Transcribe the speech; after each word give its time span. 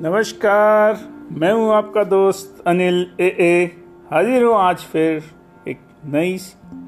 नमस्कार, 0.00 0.98
मैं 1.32 1.52
हूँ 1.52 1.72
आपका 1.74 2.02
दोस्त 2.04 2.62
अनिल 2.66 2.96
ए 3.20 3.26
ए। 3.40 3.64
हाजिर 4.10 4.42
हूँ 4.44 4.54
आज 4.54 4.78
फिर 4.78 5.22
एक 5.68 5.78
नई, 6.04 6.36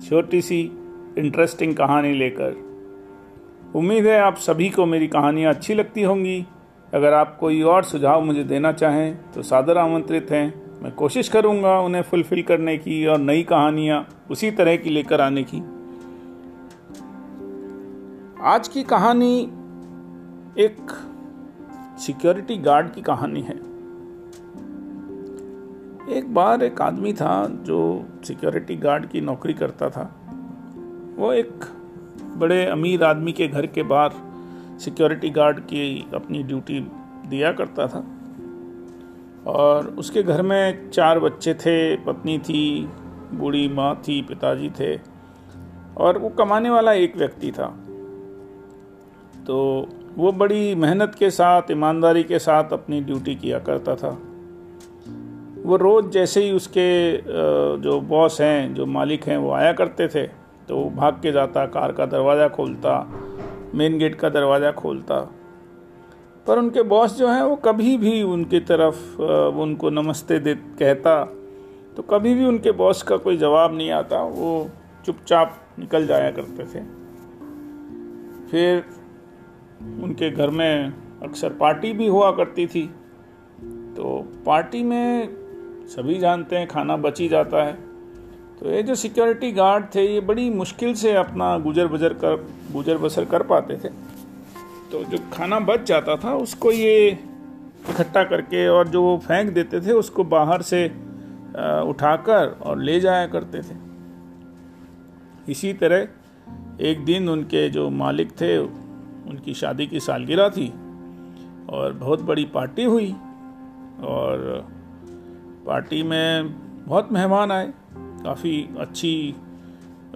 छोटी 0.08 0.40
सी 0.42 0.60
इंटरेस्टिंग 1.18 1.74
कहानी 1.76 2.12
लेकर। 2.12 2.56
उम्मीद 3.74 4.06
है 4.06 4.18
आप 4.20 4.36
सभी 4.36 4.68
को 4.68 4.86
मेरी 4.86 5.08
कहानियाँ 5.08 5.54
अच्छी 5.54 5.74
लगती 5.74 6.02
होंगी। 6.02 6.46
अगर 6.94 7.12
आप 7.12 7.36
कोई 7.40 7.62
और 7.62 7.84
सुझाव 7.84 8.24
मुझे 8.24 8.44
देना 8.44 8.72
चाहें 8.72 9.32
तो 9.32 9.42
सादर 9.42 9.78
आमंत्रित 9.78 10.30
हैं। 10.30 10.46
मैं 10.82 10.92
कोशिश 10.92 11.28
करूँगा 11.28 11.78
उन्हें 11.80 12.02
फुलफिल 12.02 12.42
करने 12.42 12.78
की 12.78 13.04
और 13.06 13.18
नई 13.18 13.42
कहानियाँ 13.42 14.06
उसी 14.30 14.50
तरह 14.50 14.76
की 14.76 14.90
लेकर 14.90 15.20
आने 15.20 15.46
की। 15.54 15.64
आज 18.44 18.68
की 18.68 18.82
कहानी 18.82 19.38
एक 20.58 20.98
सिक्योरिटी 21.98 22.56
गार्ड 22.56 22.90
की 22.90 23.02
कहानी 23.02 23.40
है। 23.40 23.56
एक 26.16 26.34
बार 26.34 26.62
एक 26.62 26.80
आदमी 26.80 27.12
था 27.12 27.46
जो 27.48 28.06
सिक्योरिटी 28.24 28.76
गार्ड 28.76 29.06
की 29.06 29.20
नौकरी 29.20 29.54
करता 29.54 29.90
था। 29.90 30.20
वो 31.16 31.32
एक 31.32 31.64
बड़े 32.36 32.66
अमीर 32.66 33.04
आदमी 33.04 33.32
के 33.32 33.48
घर 33.48 33.66
के 33.66 33.82
बाहर 33.82 34.10
सिक्योरिटी 34.78 35.30
गार्ड 35.30 35.60
की 35.60 36.10
अपनी 36.14 36.42
ड्यूटी 36.42 36.80
दिया 37.26 37.52
करता 37.52 37.86
था। 37.86 38.04
और 39.46 39.86
उसके 39.86 40.22
घर 40.22 40.42
में 40.42 40.90
चार 40.90 41.20
बच्चे 41.20 41.54
थे, 41.54 41.96
पत्नी 41.96 42.38
थी, 42.38 42.88
बूढ़ी 43.34 43.68
माँ 43.68 44.02
थी, 44.08 44.22
पिताजी 44.22 44.70
थे 44.70 45.00
और 45.96 46.18
वो 46.18 46.28
कमाने 46.28 46.70
वाला 46.70 46.92
एक 46.92 47.16
व्यक्ति 47.16 47.52
था। 47.52 47.78
तो 49.46 49.88
वो 50.18 50.30
बड़ी 50.32 50.74
मेहनत 50.74 51.14
के 51.14 51.30
साथ, 51.30 51.70
ईमानदारी 51.70 52.22
के 52.24 52.38
साथ 52.38 52.72
अपनी 52.72 53.00
ड्यूटी 53.00 53.34
किया 53.34 53.58
करता 53.60 53.94
था। 53.94 54.08
वो 55.60 55.76
रोज़ 55.76 56.08
जैसे 56.08 56.42
ही 56.42 56.50
उसके 56.52 57.16
जो 57.82 58.00
बॉस 58.02 58.40
हैं, 58.40 58.74
जो 58.74 58.86
मालिक 58.88 59.24
हैं, 59.24 59.36
वो 59.36 59.50
आया 59.52 59.72
करते 59.72 60.08
थे 60.08 60.26
तो 60.68 60.76
वो 60.76 60.90
भाग 60.90 61.20
के 61.22 61.32
जाता, 61.32 61.64
कार 61.66 61.92
का 61.92 62.06
दरवाज़ा 62.06 62.48
खोलता, 62.48 63.00
मेन 63.74 63.98
गेट 63.98 64.14
का 64.14 64.28
दरवाज़ा 64.28 64.72
खोलता। 64.72 65.20
पर 66.46 66.58
उनके 66.58 66.82
बॉस 66.84 67.16
जो 67.18 67.28
हैं, 67.28 67.42
वो 67.42 67.56
कभी 67.58 67.96
भी 67.96 68.22
उनकी 68.24 68.60
तरफ़ 68.62 69.20
उनको 69.56 69.90
नमस्ते 69.92 70.38
दे, 70.38 70.54
कहता 70.54 71.24
तो 71.96 72.02
कभी 72.04 72.34
भी 72.34 72.44
उनके 72.44 72.70
बॉस 72.72 73.02
का 73.02 73.16
कोई 73.18 73.36
जवाब 73.36 73.76
नहीं 73.76 73.90
आता, 73.92 74.22
वो 74.22 74.70
चुपचाप 75.06 75.54
निकल 75.78 76.06
जाया 76.06 76.30
करते 76.30 76.64
थे। 76.64 76.84
फिर 78.50 78.84
उनके 79.80 80.30
घर 80.30 80.50
में 80.50 80.92
अक्सर 81.22 81.52
पार्टी 81.52 81.92
भी 81.92 82.06
हुआ 82.06 82.30
करती 82.30 82.66
थी। 82.66 82.86
तो 83.96 84.18
पार्टी 84.46 84.82
में 84.82 85.28
सभी 85.88 86.18
जानते 86.18 86.56
हैं 86.56 86.66
खाना 86.68 86.96
बच 86.96 87.20
ही 87.20 87.28
जाता 87.28 87.64
है। 87.64 87.72
तो 88.60 88.70
ये 88.70 88.82
जो 88.82 88.94
सिक्योरिटी 88.94 89.50
गार्ड 89.52 89.84
थे, 89.94 90.06
ये 90.06 90.20
बड़ी 90.20 90.48
मुश्किल 90.50 90.94
से 90.94 91.14
अपना 91.14 91.56
गुजर 91.58 91.86
बजर 91.86 92.12
कर 92.14 92.46
गुजर 92.72 92.98
बसर 92.98 93.24
कर 93.24 93.42
पाते 93.42 93.76
थे। 93.76 93.88
तो 94.92 95.04
जो 95.04 95.18
खाना 95.32 95.58
बच 95.60 95.82
जाता 95.82 96.16
था, 96.16 96.34
उसको 96.34 96.72
ये 96.72 97.08
इकट्ठा 97.90 98.24
करके 98.24 98.66
और 98.68 98.88
जो 98.88 99.02
वो 99.02 99.16
फेंक 99.18 99.50
देते 99.50 99.80
थे, 99.80 99.92
उसको 99.92 100.24
बाहर 100.24 100.62
से 100.62 100.86
उठाकर 101.88 102.56
और 102.62 102.78
ले 102.78 102.98
जाया 103.00 103.26
करते 103.26 103.58
थे। 103.58 103.76
इसी 105.48 105.72
तरह 105.72 106.08
एक 106.80 107.04
दिन 107.04 107.28
उनके 107.28 107.68
जो 107.68 107.88
मालिक 107.90 108.30
थे 108.30 108.56
उनकी 109.28 109.54
शादी 109.54 109.86
की 109.86 110.00
सालगिरह 110.00 110.48
थी 110.48 110.68
और 111.70 111.92
बहुत 111.92 112.22
बड़ी 112.22 112.44
पार्टी 112.44 112.84
हुई 112.84 113.10
और 114.04 114.66
पार्टी 115.66 116.02
में 116.02 116.54
बहुत 116.86 117.12
मेहमान 117.12 117.52
आए। 117.52 117.72
काफ़ी 118.24 118.68
अच्छी 118.78 119.34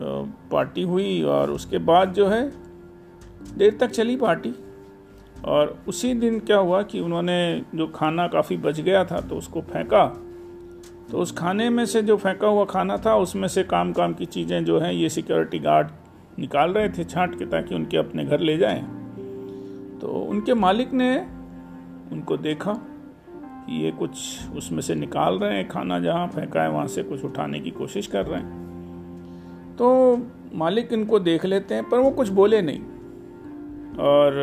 पार्टी 0.00 0.82
हुई 0.82 1.22
और 1.22 1.50
उसके 1.50 1.78
बाद 1.78 2.12
जो 2.12 2.26
है, 2.28 2.42
देर 3.59 3.76
तक 3.81 3.91
चली 3.91 4.16
पार्टी। 4.16 4.54
और 5.44 5.76
उसी 5.88 6.12
दिन 6.15 6.38
क्या 6.41 6.56
हुआ 6.56 6.82
कि 6.82 7.00
उन्होंने 7.00 7.62
जो 7.75 7.86
खाना 7.86 8.26
काफ़ी 8.28 8.56
बच 8.56 8.81
गया 8.81 9.04
था 9.04 9.20
तो 9.20 9.36
उसको 9.36 9.60
फेंका। 9.62 10.04
तो 11.10 11.19
उस 11.19 11.32
खाने 11.32 11.69
में 11.70 11.84
से 11.86 12.03
जो 12.03 12.16
फेंका 12.16 12.48
हुआ 12.48 12.65
खाना 12.65 12.97
था, 12.97 13.15
उसमें 13.16 13.48
से 13.48 13.62
काम 13.65 13.92
काम 13.92 14.15
की 14.15 14.26
चीज़ें 14.26 14.65
जो 14.65 14.78
हैं, 14.81 14.92
ये 14.92 15.09
सिक्योरिटी 15.09 15.59
गार्ड 15.59 15.88
निकाल 16.38 16.70
रहे 16.70 16.88
थे 16.88 17.04
छांट 17.04 17.38
के 17.38 17.47
ताकि 17.47 17.75
उनके 17.75 17.97
अपने 17.97 18.25
घर 18.25 18.41
ले 18.41 18.56
जाएँ। 18.56 18.82
तो 20.02 20.08
उनके 20.08 20.54
मालिक 20.54 20.92
ने 20.92 21.18
उनको 22.12 22.36
देखा 22.36 22.72
कि 23.66 23.84
ये 23.84 23.90
कुछ 23.90 24.10
उसमें 24.56 24.80
से 24.80 24.94
निकाल 24.94 25.38
रहे 25.38 25.56
हैं, 25.56 25.68
खाना 25.68 26.00
जहाँ 26.00 26.28
फेंका 26.28 26.62
है, 26.62 26.70
वहाँ 26.70 26.86
से 26.86 27.02
कुछ 27.02 27.24
उठाने 27.24 27.60
की 27.60 27.70
कोशिश 27.70 28.06
कर 28.06 28.26
रहे 28.26 28.41
हैं। 28.41 29.76
तो 29.76 30.18
मालिक 30.54 30.92
इनको 30.92 31.18
देख 31.18 31.44
लेते 31.44 31.74
हैं, 31.74 31.88
पर 31.88 31.98
वो 31.98 32.10
कुछ 32.10 32.28
बोले 32.28 32.62
नहीं। 32.62 32.80
और 33.98 34.38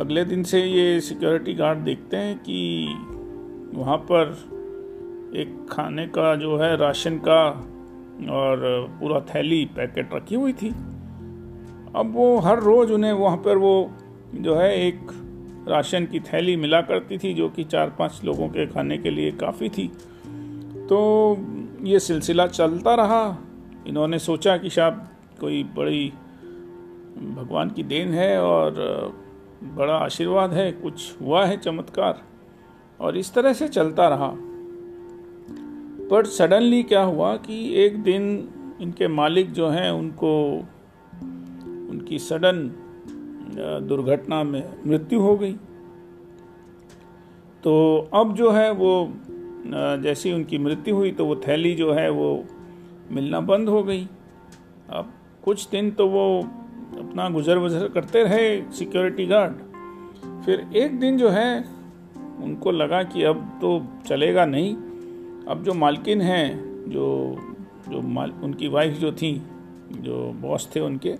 अगले 0.00 0.24
दिन 0.24 0.42
से 0.42 0.62
ये 0.62 1.00
सिक्योरिटी 1.00 1.54
गार्ड 1.54 1.78
देखते 1.78 2.16
हैं 2.16 2.38
कि 2.38 2.86
वहाँ 3.74 3.96
पर 3.96 4.36
एक 5.36 5.66
खाने 5.70 6.06
का 6.06 6.34
जो 6.34 6.56
है, 6.56 6.76
राशन 6.76 7.18
का 7.18 7.48
और 8.32 8.86
पूरा 9.00 9.20
थैली 9.20 9.64
पैकेट 9.64 10.14
रखी 10.14 10.34
हुई 10.34 10.52
थी। 10.52 10.74
अब 11.96 12.12
वो 12.14 12.38
हर 12.38 12.60
रोज़ 12.60 12.92
उन्हें 12.92 13.12
वहाँ 13.12 13.36
पर 13.36 13.56
वो 13.56 13.90
जो 14.34 14.54
है 14.54 14.86
एक 14.86 14.98
राशन 15.68 16.06
की 16.06 16.20
थैली 16.20 16.56
मिला 16.56 16.80
करती 16.80 17.18
थी, 17.18 17.34
जो 17.34 17.48
कि 17.48 17.64
चार 17.64 17.90
पाँच 17.90 18.20
लोगों 18.24 18.48
के 18.48 18.66
खाने 18.66 18.98
के 18.98 19.10
लिए 19.10 19.30
काफ़ी 19.30 19.68
थी। 19.68 19.88
तो 20.88 21.36
ये 21.82 21.98
सिलसिला 21.98 22.46
चलता 22.46 22.94
रहा। 22.94 23.38
इन्होंने 23.86 24.18
सोचा 24.18 24.56
कि 24.56 24.70
शायद 24.70 24.94
कोई 25.40 25.64
बड़ी 25.64 26.12
भगवान 27.16 27.70
की 27.70 27.82
देन 27.82 28.08
है 28.08 28.42
और 28.42 28.72
बड़ा 29.62 29.94
आशीर्वाद 29.94 30.52
है, 30.52 30.72
कुछ 30.72 31.20
हुआ 31.22 31.44
है 31.46 31.56
चमत्कार, 31.56 32.22
और 33.00 33.16
इस 33.16 33.34
तरह 33.34 33.52
से 33.52 33.68
चलता 33.68 34.08
रहा। 34.08 34.32
पर 36.10 36.26
सडनली 36.26 36.82
क्या 36.82 37.02
हुआ 37.02 37.36
कि 37.36 37.74
एक 37.74 38.02
दिन 38.02 38.48
इनके 38.80 39.08
मालिक 39.08 39.52
जो 39.52 39.68
हैं, 39.68 39.90
उनको 39.90 40.62
उनकी 41.90 42.18
सडन 42.18 42.68
दुर्घटना 43.88 44.42
में 44.44 44.62
मृत्यु 44.86 45.20
हो 45.20 45.36
गई। 45.36 45.52
तो 47.64 47.74
अब 48.14 48.34
जो 48.34 48.50
है 48.50 48.70
वो 48.72 48.92
जैसी 50.02 50.32
उनकी 50.32 50.58
मृत्यु 50.58 50.94
हुई 50.96 51.10
तो 51.10 51.26
वो 51.26 51.36
थैली 51.36 51.74
जो 51.74 51.92
है 51.92 52.08
वो 52.10 52.28
मिलना 53.12 53.40
बंद 53.42 53.68
हो 53.68 53.82
गई। 53.82 54.06
अब 54.90 55.12
कुछ 55.44 55.68
दिन 55.70 55.90
तो 55.90 56.06
वो 56.08 56.26
अपना 56.98 57.28
गुजर 57.28 57.58
बजर 57.58 57.88
करते 57.88 58.22
रहे 58.22 58.72
सिक्योरिटी 58.72 59.26
गार्ड। 59.26 59.54
फिर 60.44 60.66
एक 60.76 60.98
दिन 61.00 61.18
जो 61.18 61.28
है, 61.28 61.64
उनको 62.42 62.70
लगा 62.70 63.02
कि 63.02 63.22
अब 63.22 63.58
तो 63.60 63.80
चलेगा 64.06 64.44
नहीं। 64.46 64.74
अब 65.46 65.62
जो 65.64 65.74
मालकिन 65.74 66.20
हैं, 66.20 66.48
जो 66.90 67.06
जो 67.88 68.00
माल, 68.00 68.30
उनकी 68.42 68.68
वाइफ 68.68 68.98
जो 68.98 69.12
थी, 69.12 69.32
जो 69.92 70.32
बॉस 70.40 70.68
थे 70.76 70.80
उनके 70.80 71.14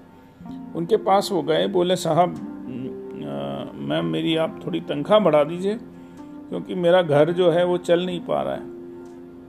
उनके 0.77 0.97
पास 0.97 1.29
वो 1.33 1.43
गए, 1.43 1.67
बोले, 1.69 1.97
साहब 1.97 2.35
मैम, 3.81 4.05
मेरी 4.05 4.37
आप 4.37 4.61
थोड़ी 4.67 4.81
तनख्वाह 4.81 5.19
बढ़ा 5.21 5.43
दीजिए, 5.45 5.75
क्योंकि 6.49 6.75
मेरा 6.75 7.03
घर 7.03 7.31
जो 7.33 7.51
है 7.51 7.65
वो 7.65 7.77
चल 7.79 8.05
नहीं 8.07 8.21
पा 8.21 8.43
रहा 8.43 8.55
है। 8.55 8.61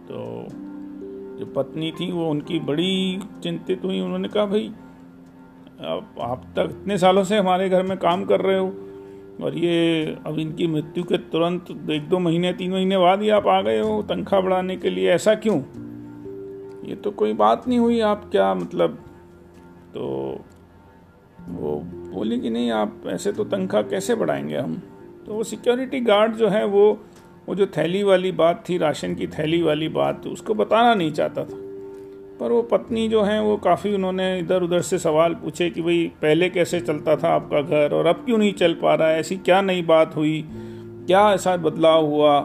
तो 0.08 0.48
जो 1.40 1.46
पत्नी 1.46 1.92
थी, 1.92 2.12
वो 2.12 2.30
उनकी 2.30 2.60
बड़ी 2.60 3.20
चिंतित 3.44 3.84
हुई। 3.86 4.00
उन्होंने 4.00 4.28
कहा, 4.28 4.46
भाई 4.46 4.72
आप 5.86 6.16
आप 6.22 6.46
तक 6.56 6.70
इतने 6.72 6.98
सालों 6.98 7.24
से 7.24 7.38
हमारे 7.38 7.70
घर 7.70 7.84
में 7.84 7.98
काम 7.98 8.24
कर 8.26 8.42
रहे 8.42 8.58
हो, 8.60 8.68
और 9.44 9.58
ये 9.58 10.16
अब 10.26 10.40
इनकी 10.40 10.68
मृत्यु 10.68 11.04
के 11.04 11.18
तुरंत 11.18 11.66
एक 11.92 12.08
दो 12.10 12.20
महीने, 12.20 12.54
तीन 12.54 12.72
महीने 12.72 12.98
बाद 12.98 13.22
ही 13.22 13.30
आप 13.30 13.48
आ 13.48 13.62
गए 13.62 13.80
हो 13.80 14.02
तनख्वाह 14.02 14.42
बढ़ाने 14.42 14.78
के 14.78 14.90
लिए, 14.90 15.10
ऐसा 15.12 15.36
क्यों? 15.36 15.60
ये 16.90 16.96
तो 16.96 17.12
कोई 17.12 17.34
बात 17.36 17.68
नहीं 17.68 17.80
हुई, 17.80 18.00
आप 18.02 18.30
क्या 18.32 18.54
मतलब? 18.54 18.98
तो 19.94 20.40
वो 21.50 21.76
बोले 21.86 22.40
कि 22.40 22.50
नहीं, 22.50 22.72
आप 22.72 23.02
ऐसे 23.08 23.32
तो 23.32 23.44
तनख्वाह 23.44 23.82
कैसे 23.82 24.16
बढ़ाएँगे 24.16 24.58
हम? 24.58 24.82
तो 25.26 25.34
वो 25.34 25.44
सिक्योरिटी 25.44 26.00
गार्ड 26.00 26.36
जो 26.36 26.48
है, 26.48 26.66
वो 26.66 27.00
वो 27.50 27.56
जो 27.56 27.66
थैली 27.66 28.04
वाली 28.04 28.32
बात 28.32 28.64
थी, 28.70 28.78
राशन 28.78 29.16
की 29.16 29.28
थैली 29.28 29.62
वाली 29.62 29.88
बात, 29.88 30.28
उसको 30.28 30.54
बताना 30.54 30.94
नहीं 30.94 31.12
चाहता 31.12 31.44
था। 31.44 31.58
पर 32.40 32.52
वो 32.52 32.62
पत्नी 32.62 33.08
जो 33.08 33.22
है, 33.22 33.42
वो 33.42 33.58
काफ़ी 33.58 33.94
उन्होंने 33.94 34.40
इधर 34.40 34.64
उधर 34.64 34.82
से 34.82 34.98
सवाल 34.98 35.34
पूछे 35.34 35.70
कि 35.70 35.82
भाई, 35.82 36.12
पहले 36.22 36.50
कैसे 36.50 36.80
चलता 36.80 37.16
था 37.16 37.30
आपका 37.30 37.62
घर, 37.62 37.94
और 37.94 38.06
अब 38.06 38.16
क्यों 38.16 38.38
नहीं 38.38 38.54
चल 38.54 38.74
पा 38.74 38.96
रहा 38.96 39.08
है? 39.08 39.20
ऐसी 39.20 39.38
क्या 39.38 39.62
नई 39.62 39.82
बात 39.82 40.16
हुई? 40.16 40.46
क्या 41.08 41.34
ऐसा 41.34 41.58
बदलाव 41.58 42.06
हुआ? 42.06 42.42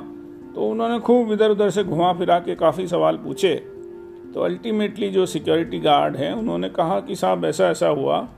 तो 0.54 0.70
उन्होंने 0.70 0.98
खूब 0.98 1.32
इधर 1.32 1.50
उधर 1.50 1.70
से 1.70 1.84
घुमा 1.84 2.12
फिरा 2.12 2.38
के 2.38 2.54
काफ़ी 2.54 2.86
सवाल 2.86 3.16
पूछे। 3.16 3.54
तो 4.34 4.40
अल्टीमेटली 4.40 5.08
जो 5.08 5.26
सिक्योरिटी 5.26 5.78
गार्ड 5.78 6.16
हैं, 6.16 6.32
उन्होंने 6.32 6.68
कहा 6.68 7.00
कि 7.00 7.16
साहब 7.16 7.44
ऐसा 7.44 7.68
ऐसा 7.68 7.88
हुआ। 7.88 8.28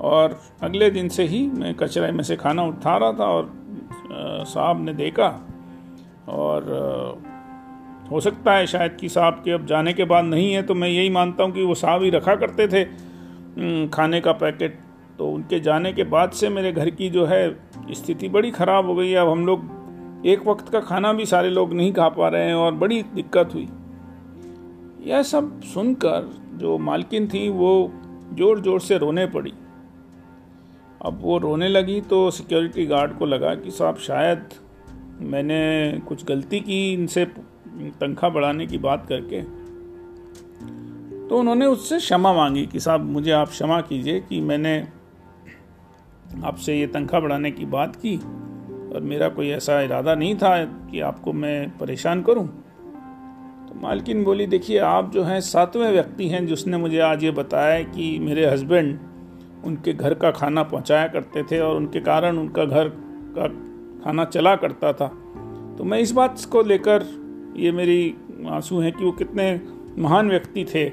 और 0.00 0.38
अगले 0.62 0.90
दिन 0.90 1.08
से 1.08 1.24
ही 1.24 1.46
मैं 1.48 1.74
कचरे 1.74 2.10
में 2.12 2.22
से 2.24 2.36
खाना 2.36 2.62
उठा 2.62 2.96
रहा 2.96 3.12
था 3.12 3.26
और 3.26 3.52
साहब 4.46 4.84
ने 4.84 4.92
देखा 4.94 5.28
और 6.28 7.22
हो 8.10 8.20
सकता 8.20 8.52
है 8.52 8.66
शायद 8.66 8.96
कि 8.96 9.08
साहब 9.08 9.40
के 9.44 9.50
अब 9.50 9.66
जाने 9.66 9.92
के 9.92 10.04
बाद 10.04 10.24
नहीं 10.24 10.52
है 10.52 10.62
तो 10.62 10.74
मैं 10.74 10.88
यही 10.88 11.10
मानता 11.10 11.44
हूँ 11.44 11.52
कि 11.52 11.62
वो 11.62 11.74
साहब 11.74 12.02
ही 12.02 12.10
रखा 12.10 12.34
करते 12.36 12.66
थे। 12.68 12.84
खाने 13.88 14.20
का 14.20 14.32
पैकेट 14.32 14.78
तो 15.18 15.30
उनके 15.30 15.60
जाने 15.60 15.92
के 15.92 16.04
बाद 16.04 16.30
से 16.30 16.48
मेरे 16.48 16.72
घर 16.72 16.90
की 16.90 17.08
जो 17.10 17.24
है 17.26 17.48
स्थिति 17.92 18.28
बड़ी 18.28 18.50
ख़राब 18.50 18.86
हो 18.86 18.94
गई 18.94 19.12
अब 19.14 19.28
हम 19.28 19.46
लोग 19.46 20.22
एक 20.26 20.46
वक्त 20.46 20.68
का 20.68 20.80
खाना 20.80 21.12
भी 21.12 21.26
सारे 21.26 21.50
लोग 21.50 21.72
नहीं 21.72 21.92
खा 21.92 22.08
पा 22.08 22.28
रहे 22.28 22.46
हैं 22.46 22.54
और 22.54 22.74
बड़ी 22.74 23.02
दिक्कत 23.14 23.50
हुई। 23.54 23.68
यह 25.06 25.22
सब 25.22 25.60
सुनकर 25.64 26.30
जो 26.54 26.78
मालकिन 26.78 27.26
थी, 27.28 27.48
वो 27.48 27.92
ज़ोर 28.34 28.60
ज़ोर 28.60 28.80
से 28.80 28.98
रोने 28.98 29.26
पड़ी। 29.26 29.52
अब 31.04 31.18
वो 31.22 31.38
रोने 31.38 31.68
लगी 31.68 32.00
तो 32.00 32.30
सिक्योरिटी 32.30 32.86
गार्ड 32.86 33.18
को 33.18 33.26
लगा 33.26 33.54
कि 33.54 33.70
साहब 33.70 33.96
शायद 33.96 34.48
मैंने 35.20 36.00
कुछ 36.08 36.24
गलती 36.24 36.60
की 36.60 36.92
इनसे 36.92 37.24
तनख्वाह 38.00 38.30
बढ़ाने 38.30 38.66
की 38.66 38.78
बात 38.78 39.06
करके। 39.08 39.42
तो 41.28 41.38
उन्होंने 41.38 41.66
उससे 41.66 41.98
क्षमा 41.98 42.32
मांगी 42.32 42.66
कि 42.66 42.80
साहब 42.80 43.04
मुझे 43.04 43.30
आप 43.30 43.48
क्षमा 43.48 43.80
कीजिए 43.80 44.20
कि 44.20 44.40
मैंने 44.40 44.76
आपसे 46.44 46.78
ये 46.80 46.86
तनख्वाह 46.86 47.20
बढ़ाने 47.20 47.50
की 47.50 47.64
बात 47.66 47.96
की 47.96 48.16
और 48.94 49.00
मेरा 49.00 49.28
कोई 49.28 49.48
ऐसा 49.48 49.80
इरादा 49.80 50.14
नहीं 50.14 50.34
था 50.36 50.64
कि 50.64 51.00
आपको 51.00 51.32
मैं 51.32 51.78
परेशान 51.78 52.22
करूँ। 52.22 52.46
तो 53.68 53.80
मालकिन 53.80 54.24
बोली, 54.24 54.46
देखिए, 54.46 54.78
आप 54.78 55.12
जो 55.12 55.22
हैं 55.22 55.40
सातवें 55.40 55.90
व्यक्ति 55.92 56.28
हैं 56.28 56.46
जिसने 56.46 56.76
मुझे 56.76 56.98
आज 56.98 57.24
ये 57.24 57.30
बताया 57.30 57.82
कि 57.82 58.18
मेरे 58.18 58.46
हस्बैंड 58.46 58.98
उनके 59.64 59.92
घर 59.92 60.14
का 60.14 60.30
खाना 60.30 60.62
पहुँचाया 60.62 61.06
करते 61.08 61.42
थे 61.42 61.60
और 61.60 61.76
उनके 61.76 62.00
कारण 62.00 62.38
उनका 62.38 62.64
घर 62.64 62.88
का 63.38 63.48
खाना 64.04 64.24
चला 64.24 64.54
करता 64.56 64.92
था। 64.92 65.06
तो 65.78 65.84
मैं 65.84 65.98
इस 65.98 66.12
बात 66.12 66.44
को 66.52 66.62
लेकर 66.62 67.04
ये 67.56 67.72
मेरी 67.72 68.14
आँसू 68.48 68.80
हैं 68.80 68.92
कि 68.92 69.04
वो 69.04 69.12
कितने 69.12 69.60
महान 69.98 70.28
व्यक्ति 70.30 70.64
थे 70.64 70.88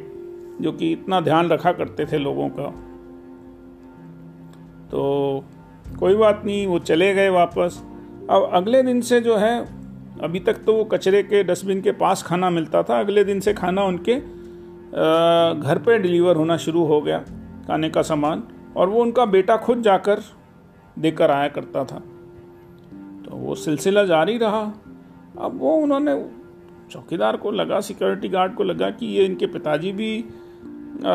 जो 0.61 0.71
कि 0.71 0.91
इतना 0.91 1.19
ध्यान 1.21 1.49
रखा 1.49 1.71
करते 1.71 2.05
थे 2.05 2.17
लोगों 2.17 2.49
का। 2.49 2.69
तो 4.87 5.43
कोई 5.99 6.15
बात 6.15 6.41
नहीं, 6.45 6.65
वो 6.67 6.79
चले 6.79 7.13
गए 7.13 7.29
वापस। 7.29 7.81
अब 8.29 8.49
अगले 8.53 8.81
दिन 8.83 9.01
से 9.01 9.19
जो 9.21 9.37
है, 9.37 9.59
अभी 10.21 10.39
तक 10.39 10.63
तो 10.63 10.73
वो 10.73 10.83
कचरे 10.83 11.21
के 11.23 11.43
डस्टबिन 11.43 11.81
के 11.81 11.91
पास 11.91 12.23
खाना 12.23 12.49
मिलता 12.49 12.83
था। 12.83 12.99
अगले 12.99 13.23
दिन 13.23 13.39
से 13.39 13.53
खाना 13.53 13.83
उनके 13.83 14.15
घर 14.15 15.81
पे 15.85 15.97
डिलीवर 15.99 16.35
होना 16.35 16.57
शुरू 16.57 16.83
हो 16.83 17.01
गया, 17.01 17.19
खाने 17.67 17.89
का 17.89 18.01
सामान। 18.01 18.43
और 18.77 18.89
वो 18.89 19.01
उनका 19.01 19.25
बेटा 19.27 19.57
खुद 19.57 19.81
जाकर 19.81 20.21
देकर 20.99 21.31
आया 21.31 21.47
करता 21.47 21.83
था। 21.85 21.99
तो 23.25 23.37
वो 23.37 23.55
सिलसिला 23.55 24.03
जारी 24.05 24.37
रहा। 24.37 24.61
अब 25.39 25.57
वो 25.59 25.75
उन्होंने 25.75 26.15
चौकीदार 26.91 27.37
को 27.37 27.51
लगा 27.51 27.79
सिक्योरिटी 27.79 28.29
गार्ड 28.29 28.53
को 28.55 28.63
लगा 28.63 28.89
कि 28.89 29.05
ये 29.07 29.25
इनके 29.25 29.47
पिताजी 29.47 29.91
भी 29.91 30.17
आ, 31.05 31.13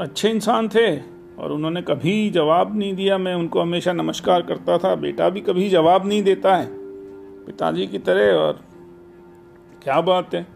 अच्छे 0.00 0.28
इंसान 0.30 0.68
थे 0.68 0.96
और 1.36 1.52
उन्होंने 1.52 1.82
कभी 1.82 2.30
जवाब 2.30 2.76
नहीं 2.78 2.94
दिया। 2.94 3.18
मैं 3.18 3.34
उनको 3.34 3.60
हमेशा 3.60 3.92
नमस्कार 3.92 4.42
करता 4.42 4.78
था 4.78 4.94
बेटा 4.96 5.28
भी 5.28 5.40
कभी 5.40 5.68
जवाब 5.68 6.06
नहीं 6.06 6.22
देता 6.22 6.54
है 6.56 6.68
पिताजी 7.46 7.86
की 7.86 7.98
तरह 7.98 8.36
और 8.36 8.60
क्या 9.82 10.00
बात 10.00 10.34
है। 10.34 10.46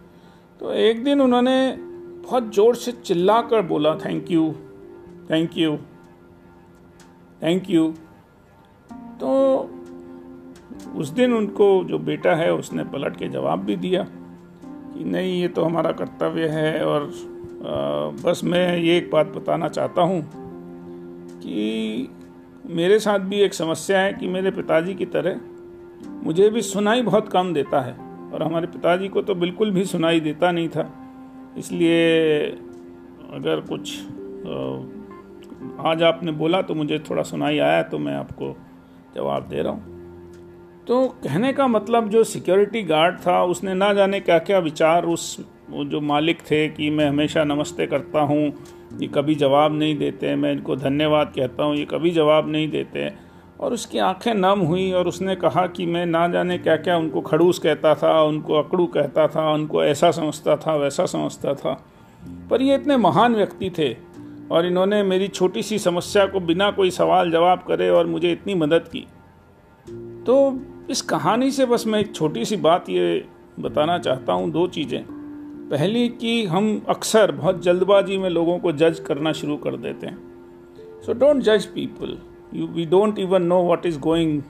तो 0.61 0.73
एक 0.73 1.03
दिन 1.05 1.21
उन्होंने 1.21 1.57
बहुत 1.79 2.55
ज़ोर 2.55 2.75
से 2.75 2.93
चिल्ला 2.93 3.41
कर 3.43 3.63
बोला 3.63 3.95
thank 3.97 4.31
you 4.31 4.53
thank 5.31 5.57
you 5.59 5.77
thank 7.45 7.71
you 7.71 7.95
तो 9.21 9.31
उस 10.97 11.09
दिन 11.09 11.33
उनको 11.33 11.85
जो 11.85 11.99
बेटा 11.99 12.35
है, 12.35 12.53
उसने 12.55 12.85
पलट 12.85 13.17
के 13.17 13.29
जवाब 13.29 13.65
भी 13.65 13.77
दिया 13.77 14.03
कि 14.95 15.05
नहीं, 15.05 15.41
ये 15.41 15.49
तो 15.49 15.65
हमारा 15.65 15.93
कर्तव्य 15.93 16.47
है 16.47 16.85
और 16.87 17.11
बस 18.25 18.41
मैं 18.45 18.79
ये 18.79 18.97
एक 18.97 19.11
बात 19.11 19.27
बताना 19.27 19.69
चाहता 19.69 20.03
हूँ 20.03 20.23
कि 21.41 22.09
मेरे 22.67 22.99
साथ 22.99 23.19
भी 23.19 23.41
एक 23.41 23.55
समस्या 23.55 24.01
है 24.01 24.13
कि 24.13 24.29
मेरे 24.29 24.51
पिताजी 24.51 24.95
की 24.95 25.07
तरह 25.07 25.41
मुझे 26.25 26.51
भी 26.51 26.63
सुनाई 26.63 27.03
बहुत 27.03 27.29
कम 27.29 27.53
देता 27.55 27.81
है 27.81 27.93
और 28.33 28.43
हमारे 28.43 28.67
पिताजी 28.67 29.09
को 29.09 29.23
तो 29.23 29.35
बिल्कुल 29.35 29.71
भी 29.71 29.85
सुनाई 29.85 30.21
देता 30.21 30.53
नहीं 30.53 30.69
था। 30.69 30.93
इसलिए 31.59 32.47
अगर 33.33 33.61
कुछ 33.61 33.99
आज 35.81 36.03
आपने 36.03 36.33
बोला 36.33 36.61
तो 36.63 36.75
मुझे 36.75 36.99
थोड़ा 37.11 37.23
सुनाई 37.23 37.59
आया 37.59 37.83
तो 37.83 37.99
मैं 37.99 38.15
आपको 38.15 38.55
जवाब 39.17 39.49
दे 39.49 39.63
रहा 39.63 39.73
हूँ। 39.73 39.93
तो 40.87 41.07
कहने 41.25 41.53
का 41.53 41.67
मतलब 41.67 42.09
जो 42.09 42.23
सिक्योरिटी 42.25 42.83
गार्ड 42.83 43.19
था, 43.19 43.43
उसने 43.45 43.75
ना 43.75 43.93
जाने 43.93 44.21
क्या 44.21 44.39
क्या 44.39 44.59
विचार 44.59 45.05
उस 45.05 45.37
जो 45.71 46.01
मालिक 46.01 46.41
थे 46.41 46.69
कि 46.69 46.91
मैं 46.91 47.09
हमेशा 47.09 47.45
नमस्ते 47.45 47.87
करता 47.87 48.21
हूँ, 48.21 48.53
ये 49.01 49.07
कभी 49.07 49.35
जवाब 49.35 49.75
नहीं 49.75 49.97
देते, 49.99 50.35
मैं 50.37 50.53
इनको 50.53 50.77
धन्यवाद 50.77 51.33
कहता 51.37 51.65
हूँ, 51.65 51.77
ये 51.77 51.85
कभी 51.85 52.11
जवाब 52.11 52.49
नहीं 52.49 52.69
देते। 52.71 53.11
और 53.61 53.73
उसकी 53.73 53.99
आँखें 53.99 54.35
नम 54.35 54.61
हुई 54.61 54.91
और 54.93 55.09
उसने 55.09 55.37
कहा 55.37 55.67
कि 55.67 55.87
मैं 55.87 56.05
ना 56.07 56.27
जाने 56.29 56.59
क्या 56.59 56.77
क्या 56.77 56.97
उनको 56.97 57.21
खड़ूस 57.21 57.59
कहता 57.59 57.95
था, 57.95 58.23
उनको 58.23 58.55
अकड़ू 58.55 58.87
कहता 58.87 59.27
था, 59.29 59.51
उनको 59.53 59.85
ऐसा 59.85 60.11
समझता 60.11 60.57
था, 60.57 60.75
वैसा 60.77 61.07
समझता 61.07 61.55
था। 61.55 61.73
पर 62.51 62.63
ये 62.63 62.75
इतने 62.75 62.97
महान 62.97 63.35
व्यक्ति 63.35 63.71
थे 63.71 63.89
और 64.53 64.67
इन्होंने 64.67 65.03
मेरी 65.03 65.29
छोटी 65.29 65.63
सी 65.63 65.79
समस्या 65.79 66.27
को 66.27 66.41
बिना 66.41 66.71
कोई 66.71 66.91
सवाल 66.91 67.31
जवाब 67.31 67.65
करे 67.69 67.89
और 67.91 68.07
मुझे 68.07 68.33
इतनी 68.33 68.55
मदद 68.55 68.89
की। 68.89 69.07
तो 70.27 70.61
इस 70.91 71.03
कहानी 71.03 71.51
से 71.51 71.67
बस 71.67 71.87
मैं 71.87 72.01
एक 72.01 72.15
छोटी 72.15 72.45
सी 72.45 72.57
बात 72.57 72.89
ये 72.91 73.25
बताना 73.61 73.99
चाहता 73.99 74.33
हूँ, 74.33 74.51
दो 74.51 74.67
चीज़ें। 74.67 75.05
पहली 75.71 76.09
कि 76.09 76.45
हम 76.45 76.83
अक्सर 76.89 77.33
बहुत 77.33 77.63
जल्दबाजी 77.63 78.19
में 78.19 78.29
लोगों 78.31 78.59
को 78.59 78.73
जज 78.73 78.99
करना 78.99 79.33
शुरू 79.33 79.57
कर 79.57 79.77
देते 79.77 80.07
हैं। 80.07 81.03
सो 81.07 81.13
डोंट 81.13 81.43
जज 81.43 81.65
people 81.65 82.19
you 82.55 82.67
we 82.67 82.85
don't 82.87 83.19
even 83.19 83.43
know 83.43 83.61
what 83.63 83.87
is 83.87 83.99
going 83.99 84.43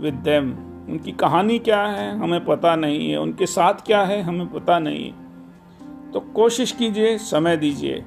with 0.00 0.14
them 0.14 0.52
उनकी 0.88 1.12
कहानी 1.12 1.58
क्या 1.58 1.82
है, 1.82 2.18
हमें 2.18 2.44
पता 2.44 2.76
नहीं 2.76 3.10
है। 3.10 3.16
उनके 3.16 3.46
साथ 3.46 3.86
क्या 3.86 4.02
है, 4.02 4.22
हमें 4.22 4.46
पता 4.46 4.78
नहीं 4.78 5.04
है। 5.04 6.10
तो 6.12 6.20
कोशिश 6.20 6.72
कीजिए, 6.72 7.18
समय 7.18 7.56
दीजिए। 7.56 8.04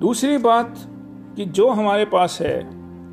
दूसरी 0.00 0.38
बात 0.38 0.74
कि 1.36 1.44
जो 1.44 1.68
हमारे 1.70 2.04
पास 2.04 2.38
है 2.42 2.62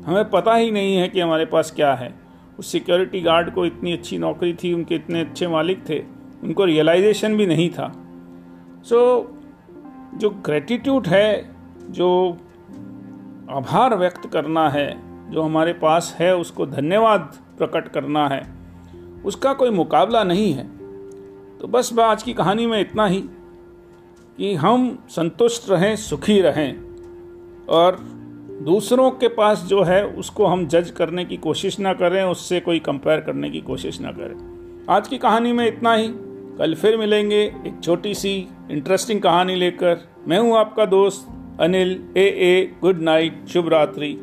हमें 0.02 0.30
पता 0.30 0.54
ही 0.54 0.70
नहीं 0.70 0.96
है 0.96 1.08
कि 1.08 1.20
हमारे 1.20 1.44
पास 1.44 1.70
क्या 1.70 1.94
है। 1.94 2.14
उस 2.58 2.72
सिक्योरिटी 2.72 3.20
गार्ड 3.20 3.54
को 3.54 3.66
इतनी 3.66 3.92
अच्छी 3.92 4.18
नौकरी 4.18 4.54
थी 4.54 4.72
उनके 4.72 4.94
इतने 4.94 5.20
अच्छे 5.20 5.48
मालिक 5.48 5.88
थे 5.88 5.98
उनको 6.42 6.64
रियलाइजेशन 6.64 7.36
भी 7.36 7.46
नहीं 7.46 7.70
था। 7.70 7.92
सो 8.84 9.18
so, 9.18 10.18
जो 10.18 10.30
ग्रेटिट्यूड 10.30 11.06
है 11.06 11.56
जो 11.90 12.38
आभार 13.50 13.96
व्यक्त 13.96 14.30
करना 14.32 14.68
है 14.70 14.88
जो 15.30 15.42
हमारे 15.42 15.72
पास 15.72 16.16
है 16.18 16.36
उसको 16.36 16.66
धन्यवाद 16.66 17.38
प्रकट 17.58 17.88
करना 17.88 18.28
है 18.28 18.42
उसका 19.24 19.52
कोई 19.52 19.70
मुकाबला 19.70 20.24
नहीं 20.24 20.52
है। 20.52 20.64
तो 21.58 21.68
बस 21.68 21.98
आज 21.98 22.22
की 22.22 22.34
कहानी 22.34 22.66
में 22.66 22.80
इतना 22.80 23.06
ही। 23.06 23.24
कि 24.38 24.54
हम 24.54 25.04
संतुष्ट 25.08 25.70
रहें, 25.70 25.96
सुखी 25.96 26.40
रहें 26.40 26.74
और 27.68 27.96
दूसरों 28.62 29.10
के 29.10 29.28
पास 29.28 29.64
जो 29.68 29.82
है 29.82 30.04
उसको 30.06 30.46
हम 30.46 30.66
जज 30.66 30.90
करने 30.90 31.24
की 31.24 31.36
कोशिश 31.36 31.78
ना 31.80 31.92
करें, 31.92 32.22
उससे 32.24 32.60
कोई 32.60 32.78
कंपेयर 32.78 33.20
करने 33.20 33.50
की 33.50 33.60
कोशिश 33.60 34.00
ना 34.00 34.12
करें। 34.12 34.86
आज 34.90 35.08
की 35.08 35.18
कहानी 35.18 35.52
में 35.52 35.66
इतना 35.66 35.94
ही। 35.94 36.08
कल 36.58 36.74
फिर 36.74 36.96
मिलेंगे 36.96 37.42
एक 37.66 37.80
छोटी 37.84 38.14
सी 38.14 38.48
इंटरेस्टिंग 38.70 39.20
कहानी 39.20 39.54
लेकर। 39.54 40.08
मैं 40.28 40.38
हूँ 40.38 40.56
आपका 40.56 40.84
दोस्त 40.86 41.28
अनिल 41.60 41.90
ए 42.16 42.24
ए 42.24 42.72
गुड 42.80 43.02
नाइट 43.02 43.46
शुभ 43.48 43.68
रात्रि। 43.68 44.18